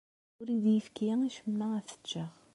Ur 0.39 0.47
iyi-d-yefki 0.55 1.09
acemma 1.25 1.65
ad 1.79 1.85
t-ččeɣ. 1.87 2.31